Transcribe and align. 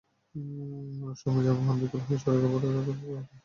অনেক 1.01 1.17
সময় 1.21 1.43
যানবাহন 1.45 1.77
বিকল 1.81 1.99
হয়ে 2.01 2.19
সড়কে 2.23 2.37
পড়ে 2.43 2.61
থাকায় 2.63 2.75
যোগাযোগ 2.75 2.85
বন্ধ 2.89 3.03
হয়ে 3.03 3.15
যায়। 3.15 3.27